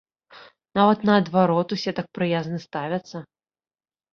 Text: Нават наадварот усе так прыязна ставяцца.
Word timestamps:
Нават 0.77 1.03
наадварот 1.09 1.67
усе 1.77 1.91
так 1.99 2.07
прыязна 2.19 2.57
ставяцца. 2.67 3.17